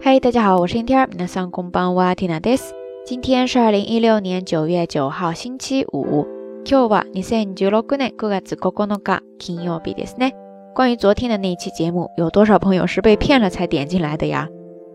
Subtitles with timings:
[0.00, 1.08] 嗨，大家好，我是天天。
[1.18, 2.60] 那上公班哇，Tina des。
[3.04, 6.26] 今天是二零一六年九月九号，星期五。
[6.64, 10.32] 今日は二千十六年九月九日金曜日ですね。
[10.74, 14.48] 关于昨天的那一期节目，有多少朋友是被骗了才点进来的呀？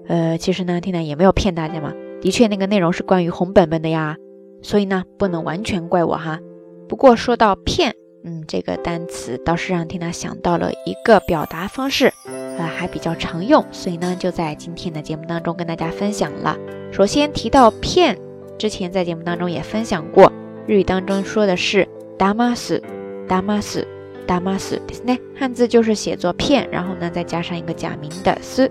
[0.08, 1.94] 呃，其实呢，Tina 也没有骗大家嘛。
[2.22, 4.18] 的确，那个内容是关于红本本的呀，
[4.62, 6.40] 所以呢，不能完全怪我哈。
[6.88, 12.12] 不过说到骗，嗯，这个单词倒是让 Tina 想到了一个表达方式。
[12.58, 16.58] 呃，还比较常用，所以呢，就在今天的节目当中跟大家分享了。
[16.92, 18.18] 首先提到骗，
[18.58, 20.32] 之前在节目当中也分享过，
[20.68, 22.82] 日语当中说的是ダマス、
[23.28, 23.88] ダマス、
[24.28, 25.20] ダマス，ですね。
[25.36, 28.70] 汉字就是写作骗，然后呢再加上一个假名的す。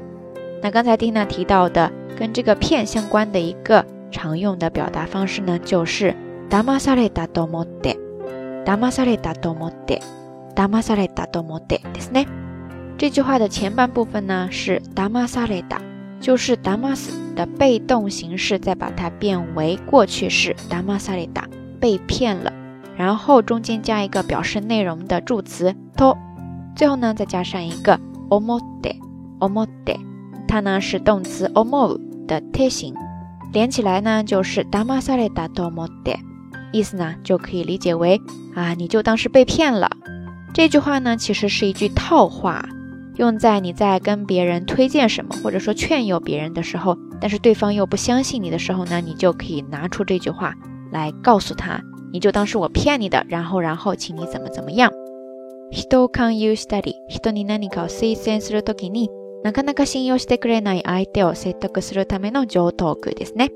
[0.63, 6.15] 那刚才蒂娜提到的跟这个骗相关的一个常用的表达方式呢，就是
[6.51, 7.97] ダマサレダと思って、
[8.65, 10.01] ダマサレダと思って、
[10.55, 12.27] ダマサレダと思って，ですね。
[12.98, 15.82] 这句话的前半部分呢是达玛萨雷达，
[16.22, 21.48] 就是达玛斯的被动形式，再把它变为过去式达玛萨雷达，
[21.80, 22.54] 被骗了。
[22.96, 26.16] 然后中间加一个表示内容的助词 to，
[26.74, 28.96] 最后呢再加上一个 omote
[29.40, 30.00] omote，
[30.48, 32.96] 它呢是动词 omo 的贴形，
[33.52, 36.18] 连起来呢就是达玛萨雷达 omote，
[36.72, 38.22] 意思呢就可以理解为
[38.56, 39.92] 啊你就当是被骗了。
[40.54, 42.66] 这句话呢其实是一句套话。
[43.17, 50.55] 用在你在跟别人推荐什么，或者说劝诱别人的时候，但是对方又不相信你的时候呢，你就可以拿出这句话
[50.91, 54.91] 来告诉他，你就当是我骗你的，然后然后请你怎么怎么样。
[55.71, 56.95] 人kann you study？
[57.09, 59.09] 人に何かを推薦するときに、
[59.45, 63.51] なかなか信用してくれない相手を説得するための上等句ですね。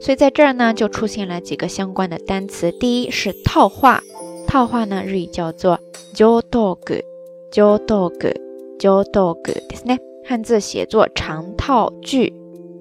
[0.00, 2.70] 所以在这儿呢，就出现了几个相关的单词。
[2.78, 4.00] 第一是套话，
[4.46, 5.80] 套话呢日语叫做
[6.14, 7.04] 上等句，
[7.50, 8.41] 上等句。
[8.78, 12.32] 就 dog ですね，汉字写作长套句，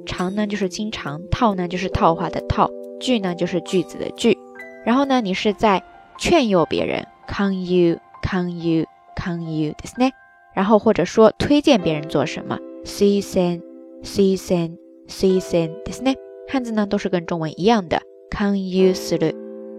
[0.05, 4.37] 长呢就是经常，套呢就是套话的套，句呢就是句子的句。
[4.85, 5.83] 然后呢，你是在
[6.19, 10.11] 劝诱别人，can you，can you，can you ですね。
[10.55, 16.15] 然后或者说推荐别人做什么，see sen，see sen，see sen ですね。
[16.47, 18.01] 汉字呢都是跟中文一样的，
[18.31, 19.33] can you する，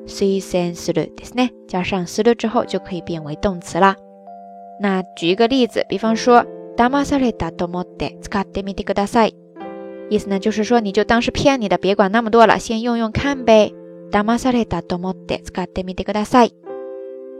[0.06, 1.50] see sen するですね。
[1.66, 3.96] 加上する之后就可以变为动词啦。
[4.80, 9.34] 那举一个例子，比方说，ダマサレダと思って使ってみてください。
[10.08, 13.72] 意思呢就是说，你就当是骗你的，别管那么多了，先用用看呗。
[14.10, 16.52] ダマサレダと思って使ってみてください。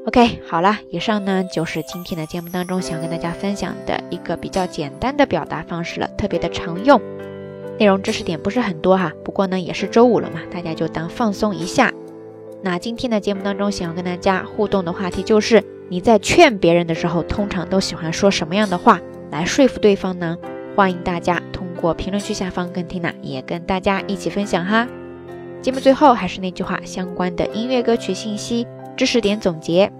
[0.06, 7.00] OK，好了，以上呢就是今天的节目当中想跟大家分享的一个比较简单的表达方式了，特别的常用。
[7.78, 11.92] 内容知识点不是很多哈，不过呢也是周五了嘛，大家就当放松一下。
[12.62, 15.62] 那今天的节目当中想要跟大家互动的话题就是。
[15.93, 18.99] 你在劝别人的时候，通常都喜欢说什么样的话
[19.29, 20.35] 来说服对方呢？
[20.75, 24.87] 欢迎大家通过评论区下方跟缇娜也跟大家一起分享哈。
[25.61, 28.65] 节目最后还是那句话，相关的音乐歌曲信息、
[28.97, 29.91] 知识点总结，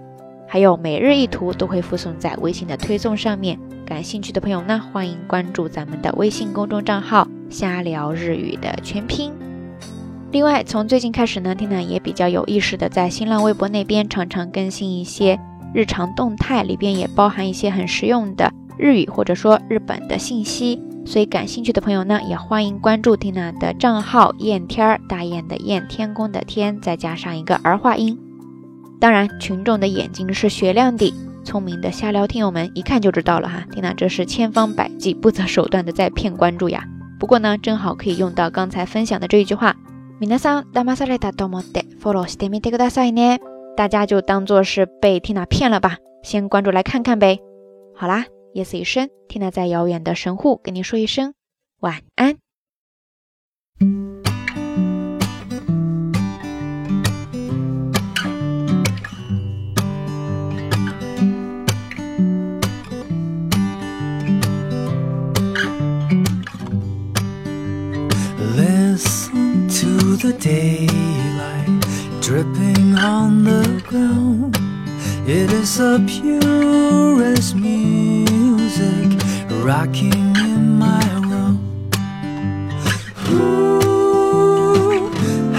[0.48, 3.56] 还有每日一图都会附送在微信的推送上面。
[3.86, 9.32] 感兴趣的朋友呢，欢迎关注咱们的微信公众账号“瞎聊日语”的全拼。
[10.32, 15.38] 另外，从最近开始呢，缇娜也比较有意识的在新浪微博那边常常更新一些。
[15.73, 28.17] 日常动态里边也包含一些很实用的日语或者说日本的信息，所以感兴趣的朋友呢，也欢迎关注缇娜的账号“燕天儿”，大雁的雁，天宫的天，再加上一个儿化音。
[28.99, 36.83] 当然，群众的眼睛是雪亮的，聪明的瞎聊听友们一看就知道了哈，缇娜这是千方百计、不择手段的在骗关注呀。
[37.19, 39.75] 不过呢，正好可以用到刚才分享的这一句话：
[40.19, 43.39] 皆さん騙されたと思ってフォローしてみてくださいね。
[43.76, 47.40] 大家就当做是被缇娜骗了吧，先关注来看看呗。
[47.94, 51.34] 好啦，夜色已深，缇娜在遥远的神户跟你说一声
[51.80, 52.38] 晚安。
[68.56, 71.33] Listen to the day.
[72.24, 74.56] Dripping on the ground.
[75.28, 79.10] It is the purest music
[79.62, 81.90] rocking in my room.
[83.28, 85.10] Ooh,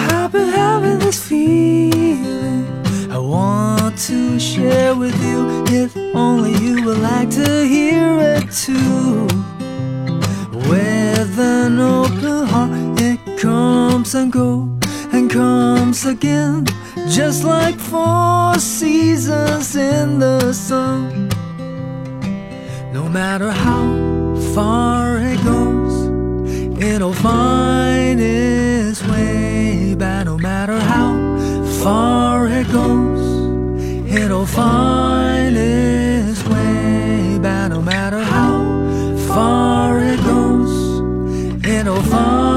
[0.09, 2.65] I've been having this feeling
[3.11, 5.65] I want to share with you.
[5.67, 9.27] If only you would like to hear it too.
[10.67, 14.67] With an open heart, it comes and goes
[15.13, 16.65] and comes once again,
[17.07, 21.29] just like four seasons in the sun.
[22.91, 25.95] No matter how far it goes,
[26.83, 30.25] it'll find its way back.
[30.25, 31.13] No matter how
[31.81, 33.23] far it goes,
[34.13, 37.69] it'll find its way back.
[37.69, 40.73] No matter how far it goes,
[41.65, 42.54] it'll find